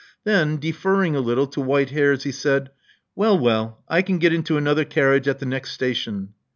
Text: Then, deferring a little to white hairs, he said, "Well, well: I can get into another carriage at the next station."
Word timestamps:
Then, 0.23 0.57
deferring 0.57 1.15
a 1.15 1.19
little 1.19 1.45
to 1.45 1.61
white 1.61 1.91
hairs, 1.91 2.23
he 2.23 2.31
said, 2.31 2.71
"Well, 3.15 3.37
well: 3.37 3.83
I 3.87 4.01
can 4.01 4.17
get 4.17 4.33
into 4.33 4.57
another 4.57 4.83
carriage 4.83 5.27
at 5.27 5.37
the 5.37 5.45
next 5.45 5.73
station." 5.73 6.29